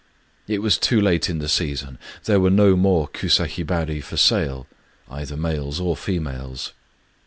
It 0.47 0.63
was 0.63 0.79
too 0.79 0.99
late 0.99 1.29
in 1.29 1.37
the 1.37 1.47
season; 1.47 1.99
there 2.25 2.39
were 2.39 2.49
no 2.49 2.75
more 2.75 3.07
kusa 3.07 3.45
hibari 3.45 4.01
for 4.01 4.17
sale,— 4.17 4.65
either 5.11 5.37
males 5.37 5.79
or 5.79 5.95
females. 5.95 6.73